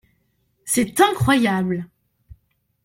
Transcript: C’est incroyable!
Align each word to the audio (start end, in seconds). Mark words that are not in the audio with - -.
C’est 0.65 0.99
incroyable! 0.99 1.87